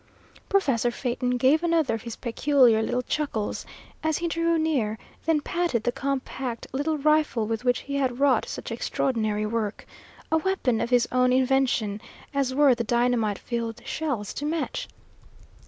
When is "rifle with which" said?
6.97-7.81